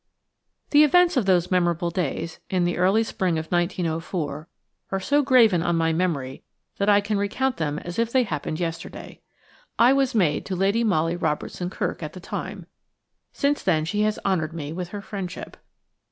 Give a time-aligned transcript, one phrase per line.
[0.71, 5.75] 2 THE events of those memorable days–in the early spring of 1904–are so graven on
[5.75, 6.41] my memory
[6.77, 9.21] that I can recount them as if they happened yesterday.
[9.77, 12.65] I was maid to Lady Molly Robertson Kirk at the time.
[13.31, 15.55] Since then she has honoured me with her friendship.